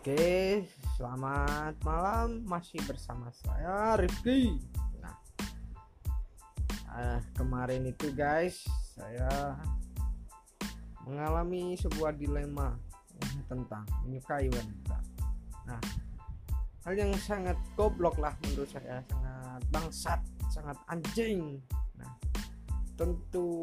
Oke, 0.00 0.64
selamat 0.96 1.76
malam. 1.84 2.40
Masih 2.48 2.80
bersama 2.88 3.28
saya 3.36 4.00
Rifki. 4.00 4.56
Nah, 4.96 5.12
eh, 6.96 7.20
kemarin 7.36 7.84
itu 7.84 8.08
guys, 8.16 8.64
saya 8.96 9.60
mengalami 11.04 11.76
sebuah 11.76 12.16
dilema 12.16 12.80
tentang 13.44 13.84
menyukai 14.08 14.48
wanita. 14.48 15.04
Nah, 15.68 15.80
hal 16.88 16.96
yang 16.96 17.12
sangat 17.20 17.60
goblok 17.76 18.16
lah 18.16 18.32
menurut 18.48 18.72
saya, 18.72 19.04
sangat 19.04 19.62
bangsat, 19.68 20.20
sangat 20.48 20.80
anjing. 20.88 21.60
Nah, 22.00 22.16
tentu 22.96 23.60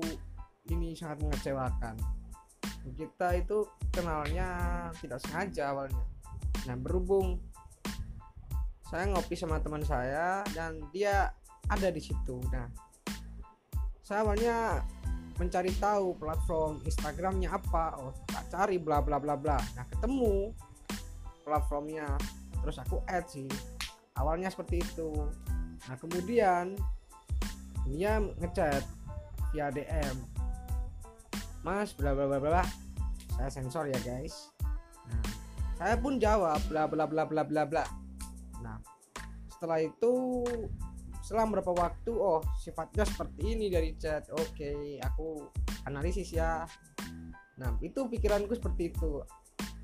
ini 0.69 0.93
sangat 0.93 1.17
mengecewakan. 1.17 1.97
Kita 2.93 3.33
itu 3.33 3.65
kenalnya 3.89 4.53
tidak 5.01 5.17
sengaja 5.25 5.73
awalnya 5.73 6.16
nah 6.67 6.75
berhubung 6.75 7.39
saya 8.87 9.07
ngopi 9.11 9.35
sama 9.35 9.59
teman 9.59 9.83
saya 9.83 10.47
dan 10.55 10.79
dia 10.95 11.31
ada 11.67 11.91
di 11.91 11.99
situ. 11.99 12.39
Nah 12.51 12.71
saya 13.99 14.23
awalnya 14.23 14.79
mencari 15.35 15.75
tahu 15.75 16.15
platform 16.15 16.79
Instagramnya 16.87 17.51
apa 17.51 17.99
oh 17.99 18.15
tak 18.31 18.47
cari 18.47 18.79
bla 18.79 19.03
bla 19.03 19.19
bla 19.19 19.35
bla. 19.35 19.59
Nah 19.75 19.83
ketemu 19.91 20.55
platformnya 21.43 22.15
terus 22.63 22.79
aku 22.79 23.03
add 23.11 23.27
sih. 23.27 23.47
Awalnya 24.15 24.47
seperti 24.47 24.79
itu. 24.79 25.11
Nah 25.87 25.95
kemudian 25.99 26.79
dia 27.87 28.19
ngechat 28.19 28.83
via 29.51 29.67
DM 29.71 30.15
mas 31.63 31.91
bla 31.91 32.15
bla 32.15 32.23
bla 32.31 32.39
bla. 32.39 32.63
Saya 33.35 33.51
sensor 33.51 33.91
ya 33.91 33.99
guys 33.99 34.56
saya 35.77 35.93
pun 36.01 36.17
jawab 36.17 36.57
bla 36.73 36.89
bla 36.89 37.05
bla 37.05 37.23
bla 37.29 37.45
bla 37.45 37.63
bla. 37.69 37.85
Nah 38.65 38.81
setelah 39.45 39.77
itu 39.77 40.41
selang 41.21 41.53
berapa 41.53 41.69
waktu 41.69 42.11
oh 42.17 42.41
sifatnya 42.57 43.05
seperti 43.05 43.53
ini 43.53 43.69
dari 43.69 43.93
chat. 43.93 44.25
Oke 44.33 44.57
okay, 44.57 44.77
aku 45.05 45.45
analisis 45.85 46.33
ya. 46.33 46.65
Nah 47.61 47.77
itu 47.85 48.09
pikiranku 48.09 48.57
seperti 48.57 48.89
itu 48.89 49.21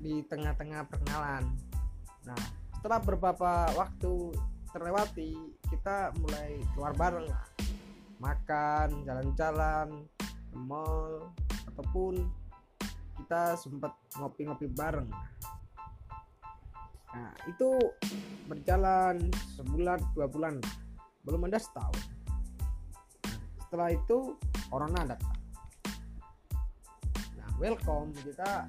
di 0.02 0.26
tengah-tengah 0.26 0.90
perkenalan. 0.90 1.46
Nah 2.26 2.38
setelah 2.74 2.98
beberapa 2.98 3.70
waktu 3.78 4.34
terlewati 4.74 5.38
kita 5.70 6.10
mulai 6.18 6.58
keluar 6.74 6.90
bareng 6.98 7.30
lah. 7.30 7.46
Makan 8.18 9.06
jalan-jalan 9.06 10.10
mall 10.58 11.30
ataupun 11.70 12.18
kita 13.14 13.54
sempat 13.54 13.94
ngopi-ngopi 14.18 14.66
bareng 14.74 15.06
Nah, 17.14 17.30
itu 17.46 17.78
berjalan 18.50 19.30
sebulan 19.54 20.02
dua 20.18 20.26
bulan 20.26 20.58
belum 21.22 21.46
ada 21.46 21.62
setahun. 21.62 22.02
Setelah 23.64 23.94
itu 23.94 24.34
corona 24.66 25.14
datang. 25.14 25.38
Nah, 27.38 27.48
welcome 27.62 28.10
kita 28.18 28.66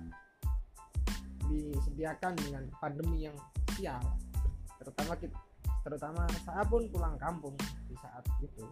disediakan 1.50 2.34
dengan 2.38 2.64
pandemi 2.78 3.26
yang 3.26 3.38
sial. 3.74 4.02
Terutama 4.78 5.14
kita, 5.18 5.38
terutama 5.82 6.22
saya 6.46 6.64
pun 6.70 6.86
pulang 6.94 7.18
kampung 7.18 7.58
di 7.90 7.96
saat 7.98 8.26
itu 8.42 8.66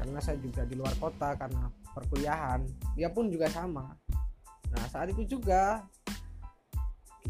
karena 0.00 0.16
saya 0.22 0.40
juga 0.40 0.64
di 0.64 0.74
luar 0.78 0.94
kota 0.96 1.36
karena 1.36 1.68
perkuliahan. 1.92 2.64
Dia 2.96 3.12
pun 3.12 3.28
juga 3.28 3.50
sama. 3.52 3.90
Nah, 4.70 4.84
saat 4.88 5.12
itu 5.12 5.36
juga 5.36 5.84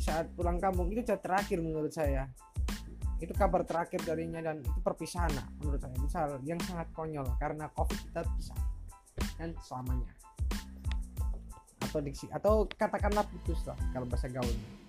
saat 0.00 0.32
pulang 0.32 0.56
kampung 0.56 0.88
itu 0.90 1.04
cerita 1.04 1.20
terakhir 1.20 1.60
menurut 1.60 1.92
saya. 1.92 2.26
Itu 3.20 3.36
kabar 3.36 3.68
terakhir 3.68 4.00
darinya 4.02 4.40
dan 4.40 4.64
itu 4.64 4.80
perpisahan 4.80 5.28
nah, 5.36 5.46
menurut 5.60 5.80
saya. 5.80 5.96
Misal 6.00 6.28
yang 6.42 6.60
sangat 6.64 6.88
konyol 6.96 7.28
karena 7.36 7.68
covid 7.76 8.00
kita 8.08 8.24
pisah 8.24 8.60
dan 9.36 9.52
selamanya. 9.60 10.08
Atau 11.84 12.00
diksi 12.00 12.26
atau 12.32 12.64
katakanlah 12.64 13.28
putus 13.28 13.60
lah 13.68 13.76
kalau 13.92 14.08
bahasa 14.08 14.30
gaulnya 14.30 14.80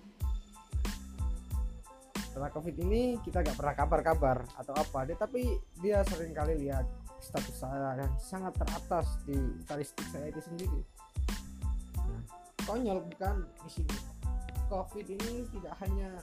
setelah 2.32 2.48
covid 2.48 2.72
ini 2.80 3.20
kita 3.20 3.44
gak 3.44 3.60
pernah 3.60 3.76
kabar-kabar 3.76 4.48
atau 4.56 4.72
apa 4.72 5.04
dia 5.04 5.20
tapi 5.20 5.52
dia 5.84 6.00
sering 6.08 6.32
kali 6.32 6.64
lihat 6.64 6.88
status 7.20 7.60
saya 7.60 8.00
yang 8.00 8.12
sangat 8.16 8.56
teratas 8.56 9.20
di 9.28 9.36
statistik 9.60 10.06
saya 10.08 10.32
itu 10.32 10.40
sendiri. 10.40 10.80
Nah, 12.00 12.24
konyol 12.64 13.04
bukan 13.04 13.44
di 13.62 13.70
sini 13.70 14.11
covid 14.72 15.04
ini 15.04 15.44
tidak 15.52 15.76
hanya 15.84 16.16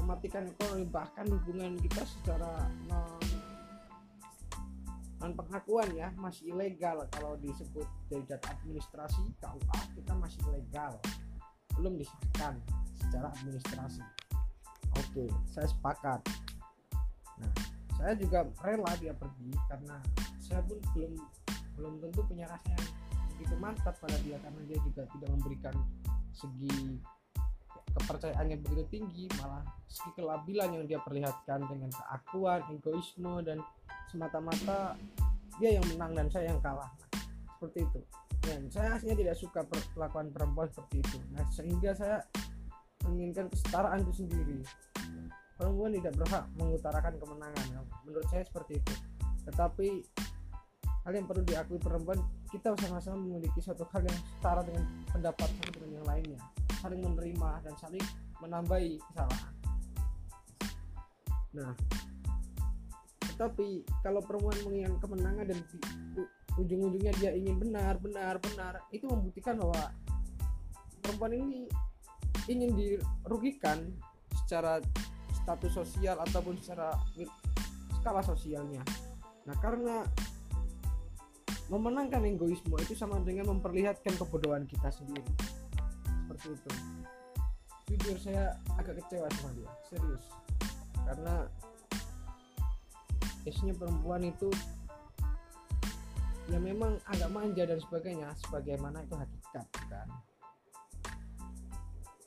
mematikan 0.00 0.48
ekonomi 0.48 0.88
bahkan 0.88 1.28
hubungan 1.28 1.76
kita 1.84 2.00
secara 2.08 2.64
non 2.88 3.20
non 5.20 5.36
pengakuan 5.36 5.92
ya 5.92 6.08
masih 6.16 6.56
ilegal. 6.56 7.04
Kalau 7.12 7.36
disebut 7.44 7.84
data 8.08 8.40
administrasi 8.56 9.20
KUA 9.36 9.80
kita 10.00 10.12
masih 10.16 10.40
ilegal. 10.48 10.96
Belum 11.76 12.00
disahkan 12.00 12.56
secara 12.96 13.28
administrasi. 13.36 14.00
Oke 14.96 15.28
saya 15.52 15.68
sepakat. 15.68 16.24
Nah 17.36 17.52
saya 18.00 18.16
juga 18.16 18.48
rela 18.64 18.96
dia 18.96 19.12
pergi 19.12 19.52
karena 19.68 20.00
saya 20.40 20.64
pun 20.64 20.80
belum 20.96 21.12
belum 21.76 21.92
tentu 22.00 22.20
punya 22.24 22.48
rasa 22.48 22.72
yang 22.72 22.88
begitu 23.36 23.54
mantap 23.60 23.94
pada 24.00 24.16
dia 24.24 24.40
karena 24.40 24.60
dia 24.64 24.78
juga 24.80 25.04
tidak 25.12 25.28
memberikan 25.36 25.76
segi 26.32 26.98
kepercayaannya 27.92 28.56
begitu 28.64 28.84
tinggi 28.88 29.24
malah 29.40 29.62
segi 29.88 30.10
kelabilan 30.16 30.68
yang 30.80 30.84
dia 30.88 30.98
perlihatkan 31.04 31.60
dengan 31.68 31.90
keakuan 31.92 32.60
egoisme 32.72 33.44
dan 33.44 33.60
semata-mata 34.08 34.96
dia 35.60 35.76
yang 35.76 35.84
menang 35.94 36.12
dan 36.16 36.26
saya 36.32 36.52
yang 36.52 36.60
kalah. 36.64 36.88
Seperti 37.56 37.84
itu. 37.84 38.00
Dan 38.42 38.66
saya 38.72 38.98
aslinya 38.98 39.16
tidak 39.22 39.36
suka 39.38 39.60
perlakuan 39.94 40.32
perempuan 40.32 40.66
seperti 40.72 41.04
itu. 41.04 41.18
Nah 41.30 41.44
sehingga 41.52 41.94
saya 41.94 42.18
menginginkan 43.06 43.46
kesetaraan 43.52 44.02
itu 44.02 44.24
sendiri. 44.24 44.58
Perempuan 45.54 45.94
tidak 45.94 46.14
berhak 46.18 46.44
mengutarakan 46.58 47.14
kemenangan. 47.20 47.66
Menurut 48.08 48.26
saya 48.32 48.42
seperti 48.42 48.82
itu. 48.82 48.94
Tetapi 49.46 49.88
hal 51.02 51.12
yang 51.14 51.26
perlu 51.26 51.42
diakui 51.42 51.78
perempuan 51.78 52.18
kita 52.50 52.74
sama-sama 52.78 53.18
memiliki 53.22 53.58
suatu 53.58 53.86
hal 53.90 54.02
yang 54.06 54.18
setara 54.38 54.62
dengan 54.62 54.86
pendapat 55.10 55.48
satu 55.50 55.82
dengan 55.82 55.98
yang 55.98 56.06
lainnya 56.06 56.38
saling 56.82 56.98
menerima 56.98 57.62
dan 57.62 57.74
saling 57.78 58.02
menambahi 58.42 58.98
kesalahan. 58.98 59.54
Nah 61.54 61.72
tetapi 63.32 63.86
kalau 64.02 64.20
perempuan 64.20 64.58
menginginkan 64.66 64.98
kemenangan 65.00 65.46
dan 65.46 65.58
ujung-ujungnya 66.58 67.14
dia 67.16 67.32
ingin 67.32 67.56
benar 67.56 67.96
benar 67.96 68.36
benar 68.42 68.84
itu 68.92 69.08
membuktikan 69.08 69.56
bahwa 69.56 69.88
perempuan 71.00 71.32
ini 71.32 71.64
ingin 72.50 72.74
dirugikan 72.76 73.78
secara 74.44 74.82
status 75.32 75.72
sosial 75.72 76.20
ataupun 76.20 76.58
secara 76.60 76.92
skala 78.02 78.20
sosialnya. 78.20 78.82
Nah 79.48 79.56
karena 79.62 80.02
memenangkan 81.72 82.26
egoisme 82.28 82.76
itu 82.82 82.92
sama 82.92 83.16
dengan 83.24 83.48
memperlihatkan 83.48 84.12
kebodohan 84.20 84.68
kita 84.68 84.92
sendiri 84.92 85.24
seperti 86.42 86.58
itu. 86.58 86.70
Jujur 87.92 88.16
saya 88.18 88.58
agak 88.74 88.98
kecewa 88.98 89.30
sama 89.38 89.50
dia 89.54 89.70
serius. 89.86 90.24
Karena 91.02 91.34
biasanya 93.42 93.74
perempuan 93.78 94.22
itu 94.26 94.50
ya 96.50 96.58
memang 96.58 96.98
agak 97.06 97.30
manja 97.30 97.62
dan 97.62 97.78
sebagainya 97.78 98.34
sebagaimana 98.42 99.06
itu 99.06 99.14
hakikat 99.14 99.66
kan? 99.86 100.08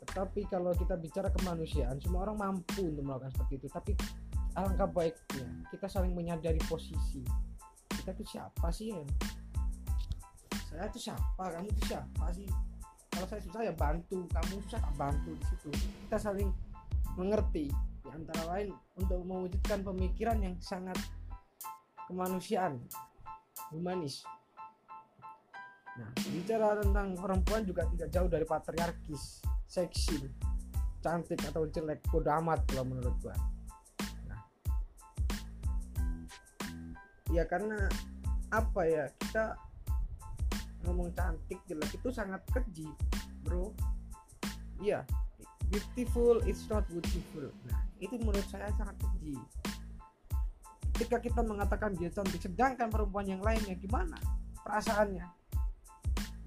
Tetapi 0.05 0.47
kalau 0.47 0.71
kita 0.71 0.95
bicara 0.95 1.27
kemanusiaan 1.35 1.99
semua 1.99 2.23
orang 2.23 2.39
mampu 2.39 2.87
untuk 2.87 3.03
melakukan 3.03 3.35
seperti 3.35 3.53
itu. 3.59 3.67
Tapi 3.67 3.91
alangkah 4.55 4.87
baiknya 4.87 5.67
kita 5.75 5.91
saling 5.91 6.15
menyadari 6.15 6.59
posisi. 6.71 7.19
Kita 7.91 8.15
itu 8.15 8.23
siapa 8.23 8.71
sih 8.71 8.95
ya 8.95 9.03
saya 10.75 10.91
itu 10.91 10.99
siapa? 11.07 11.43
Kamu 11.55 11.71
itu 11.71 11.81
siapa 11.87 12.25
sih 12.35 12.47
kalau 13.15 13.27
saya 13.31 13.41
susah 13.47 13.61
ya 13.63 13.71
bantu 13.71 14.27
kamu 14.27 14.59
susah 14.67 14.79
tak 14.83 14.93
bantu 14.99 15.31
di 15.39 15.45
situ. 15.47 15.69
Kita 16.03 16.19
saling 16.19 16.51
mengerti 17.15 17.71
di 18.03 18.09
antara 18.11 18.43
lain 18.51 18.75
untuk 18.99 19.23
mewujudkan 19.23 19.79
pemikiran 19.87 20.37
yang 20.43 20.55
sangat 20.59 20.99
kemanusiaan 22.11 22.75
humanis. 23.71 24.27
Nah 25.95 26.11
bicara 26.27 26.75
tentang 26.83 27.15
perempuan 27.15 27.63
juga 27.63 27.87
tidak 27.87 28.11
jauh 28.11 28.27
dari 28.27 28.43
patriarkis 28.43 29.39
seksi 29.65 30.27
cantik 30.99 31.39
atau 31.47 31.69
jelek 31.71 32.03
bodo 32.11 32.29
amat 32.43 32.67
kalau 32.67 32.83
menurut 32.83 33.15
gua. 33.23 33.35
Nah. 34.27 34.41
Ya 37.31 37.47
karena 37.47 37.87
apa 38.51 38.81
ya 38.85 39.07
kita 39.23 39.55
ngomong 40.85 41.09
cantik 41.17 41.59
jelek 41.65 41.91
itu 41.97 42.09
sangat 42.13 42.41
keji 42.53 42.85
bro. 43.45 43.69
Iya. 44.81 45.05
Beautiful 45.69 46.41
it's 46.49 46.65
not 46.65 46.89
beautiful. 46.89 47.53
Nah 47.69 47.85
itu 48.03 48.15
menurut 48.19 48.45
saya 48.49 48.67
sangat 48.75 48.95
keji. 48.99 49.37
Ketika 50.95 51.19
kita 51.19 51.41
mengatakan 51.43 51.91
dia 51.95 52.07
cantik 52.11 52.39
sedangkan 52.39 52.87
perempuan 52.87 53.27
yang 53.27 53.43
lainnya 53.43 53.75
gimana 53.75 54.15
perasaannya? 54.63 55.27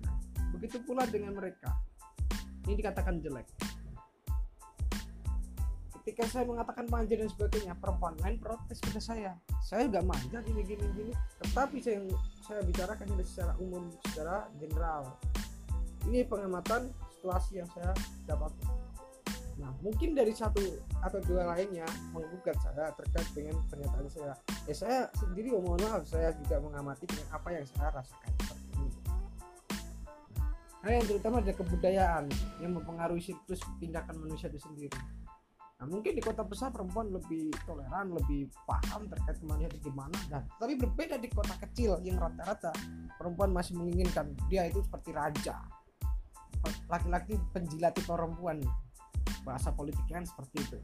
Nah, 0.05 0.17
begitu 0.56 0.81
pula 0.83 1.05
dengan 1.05 1.37
mereka. 1.37 1.73
Ini 2.65 2.75
dikatakan 2.81 3.21
jelek. 3.21 3.49
Ketika 6.00 6.25
saya 6.25 6.49
mengatakan 6.49 6.89
manja 6.89 7.21
dan 7.21 7.29
sebagainya 7.29 7.77
perempuan 7.77 8.17
lain 8.25 8.41
protes 8.41 8.81
pada 8.81 9.00
saya. 9.00 9.33
Saya 9.61 9.85
nggak 9.93 10.09
manja 10.09 10.41
gini 10.41 10.65
gini 10.65 10.85
gini. 10.97 11.12
Tetapi 11.45 11.77
saya 11.85 12.00
saya 12.41 12.65
bicarakan 12.65 13.12
ini 13.12 13.25
secara 13.29 13.53
umum 13.61 13.93
secara 14.09 14.49
general 14.56 15.21
ini 16.08 16.25
pengamatan 16.25 16.88
situasi 17.12 17.60
yang 17.60 17.69
saya 17.76 17.93
dapat 18.25 18.50
nah 19.58 19.75
mungkin 19.82 20.14
dari 20.14 20.31
satu 20.31 20.62
atau 21.02 21.19
dua 21.26 21.50
lainnya 21.50 21.84
menggugat 22.14 22.55
saya 22.62 22.94
terkait 22.94 23.26
dengan 23.34 23.58
pernyataan 23.66 24.06
saya 24.06 24.32
ya 24.70 24.75
saya 24.75 24.99
sendiri 25.19 25.50
oh, 25.50 25.58
mohon 25.58 25.82
maaf 25.82 26.06
saya 26.06 26.31
juga 26.38 26.62
mengamati 26.62 27.05
dengan 27.10 27.26
apa 27.34 27.49
yang 27.50 27.66
saya 27.66 27.90
rasakan 27.90 28.31
seperti 28.38 28.69
ini 28.78 28.88
nah, 30.78 30.90
yang 30.94 31.05
terutama 31.10 31.43
ada 31.43 31.52
kebudayaan 31.58 32.25
yang 32.62 32.72
mempengaruhi 32.72 33.19
siklus 33.19 33.58
tindakan 33.82 34.14
manusia 34.22 34.46
itu 34.46 34.62
sendiri 34.62 34.94
Nah, 35.78 35.87
mungkin 35.87 36.11
di 36.11 36.19
kota 36.19 36.43
besar 36.43 36.75
perempuan 36.75 37.06
lebih 37.06 37.54
toleran, 37.62 38.11
lebih 38.11 38.50
paham 38.66 39.06
terkait 39.06 39.38
kemanusiaan 39.38 39.70
itu 39.70 39.87
gimana. 39.87 40.19
Dan 40.26 40.43
tapi 40.58 40.75
berbeda 40.75 41.22
di 41.22 41.31
kota 41.31 41.54
kecil 41.54 42.02
yang 42.02 42.19
rata-rata 42.19 42.75
perempuan 43.14 43.54
masih 43.54 43.78
menginginkan 43.78 44.34
dia 44.50 44.66
itu 44.66 44.82
seperti 44.82 45.14
raja. 45.14 45.54
Laki-laki 46.88 47.37
penjilati 47.52 48.02
perempuan. 48.05 48.61
Bahasa 49.44 49.73
politiknya 49.73 50.20
kan 50.20 50.26
seperti 50.26 50.56
itu. 50.64 50.79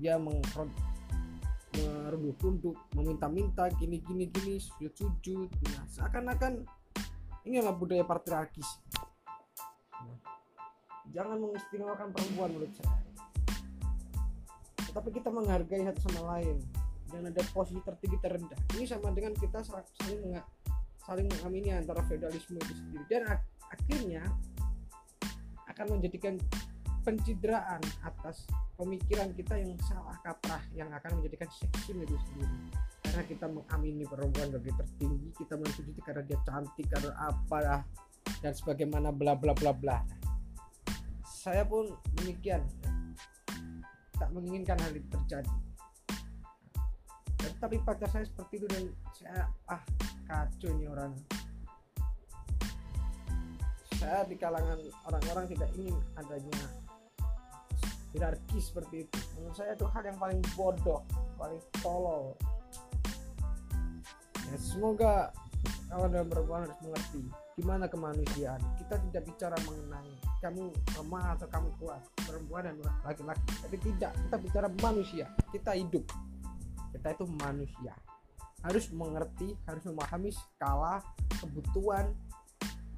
Dia 0.00 0.18
merunduk 0.18 0.74
runduk 2.38 2.76
meminta-minta 2.94 3.66
gini 3.76 3.98
gini 3.98 4.30
gini 4.30 4.62
sujud-sujud. 4.62 5.50
Nah, 5.74 5.84
seakan-akan 5.90 6.62
ini 7.44 7.60
adalah 7.60 7.76
budaya 7.76 8.06
patriarkis. 8.06 8.80
Jangan 11.10 11.36
mengistimewakan 11.38 12.14
perempuan 12.14 12.54
menurut 12.54 12.72
saya 12.78 13.04
tapi 14.94 15.10
kita 15.10 15.28
menghargai 15.34 15.82
satu 15.90 16.00
sama 16.06 16.38
lain 16.38 16.62
dan 17.10 17.26
ada 17.26 17.42
posisi 17.50 17.82
tertinggi 17.82 18.18
terendah 18.22 18.58
ini 18.78 18.86
sama 18.86 19.10
dengan 19.10 19.34
kita 19.34 19.58
saling 19.66 20.38
saling 21.02 21.26
mengamini 21.26 21.74
antara 21.74 22.00
feudalisme 22.06 22.56
itu 22.62 22.72
sendiri 22.78 23.04
dan 23.10 23.26
ak 23.26 23.42
akhirnya 23.74 24.22
akan 25.74 25.98
menjadikan 25.98 26.38
pencitraan 27.04 27.82
atas 28.00 28.48
pemikiran 28.80 29.28
kita 29.36 29.60
yang 29.60 29.76
salah 29.84 30.16
kaprah 30.24 30.62
yang 30.72 30.88
akan 30.94 31.20
menjadikan 31.20 31.50
seksim 31.50 32.00
itu 32.00 32.16
sendiri. 32.30 32.58
Karena 33.04 33.22
kita 33.28 33.46
mengamini 33.50 34.06
perempuan 34.08 34.48
sebagai 34.54 34.74
tertinggi 34.80 35.28
kita 35.36 35.54
mensujuti 35.58 36.00
karena 36.00 36.22
dia 36.24 36.38
cantik 36.46 36.86
karena 36.88 37.12
apa 37.18 37.84
dan 38.40 38.52
sebagaimana 38.56 39.12
bla 39.12 39.36
bla 39.36 39.52
bla 39.52 39.74
bla. 39.76 39.98
Saya 41.28 41.66
pun 41.68 41.92
demikian. 42.16 42.64
Tak 44.14 44.30
menginginkan 44.30 44.78
hal 44.78 44.94
itu 44.94 45.04
terjadi. 45.10 45.54
Tapi 47.60 47.76
pacar 47.84 48.08
saya 48.08 48.24
seperti 48.24 48.62
itu 48.62 48.66
dan 48.70 48.84
saya 49.12 49.50
ah 49.68 49.82
kacau 50.24 50.70
ini 50.72 50.88
orang 50.88 51.12
saya 54.04 54.20
di 54.28 54.36
kalangan 54.36 54.76
orang-orang 55.08 55.48
tidak 55.48 55.72
ingin 55.80 55.96
adanya 56.20 56.60
hierarki 58.12 58.60
seperti 58.60 59.08
itu. 59.08 59.18
Menurut 59.40 59.56
saya 59.56 59.72
itu 59.72 59.88
hal 59.88 60.04
yang 60.04 60.18
paling 60.20 60.40
bodoh 60.52 61.00
paling 61.40 61.60
tolol. 61.80 62.36
Ya 64.52 64.58
semoga 64.60 65.32
kawan 65.88 66.12
dan 66.12 66.28
perempuan 66.28 66.68
harus 66.68 66.78
mengerti 66.84 67.24
gimana 67.56 67.88
kemanusiaan. 67.88 68.60
Kita 68.76 69.00
tidak 69.08 69.24
bicara 69.24 69.56
mengenai 69.64 70.12
kamu 70.44 70.68
lemah 71.00 71.40
atau 71.40 71.48
kamu 71.48 71.68
kuat 71.80 72.04
perempuan 72.28 72.62
dan 72.68 72.76
laki-laki. 73.08 73.52
Tapi 73.64 73.76
tidak 73.80 74.12
kita 74.12 74.36
bicara 74.36 74.68
manusia. 74.84 75.32
Kita 75.48 75.72
hidup. 75.72 76.04
Kita 76.92 77.08
itu 77.08 77.24
manusia. 77.40 77.96
Harus 78.60 78.92
mengerti 78.92 79.56
harus 79.64 79.80
memahami 79.88 80.28
skala 80.28 81.00
kebutuhan 81.40 82.12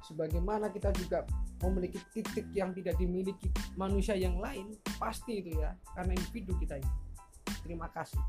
sebagaimana 0.07 0.71
kita 0.71 0.95
juga 0.95 1.27
memiliki 1.61 1.99
titik 2.15 2.47
yang 2.55 2.71
tidak 2.71 2.95
dimiliki 2.95 3.51
manusia 3.75 4.15
yang 4.15 4.39
lain 4.39 4.71
pasti 4.95 5.43
itu 5.43 5.59
ya 5.59 5.75
karena 5.93 6.15
individu 6.15 6.55
kita 6.57 6.79
ini. 6.79 6.91
Terima 7.67 7.91
kasih 7.91 8.19